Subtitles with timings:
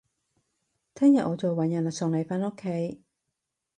[0.95, 3.03] 聽日我再搵人送你返屋企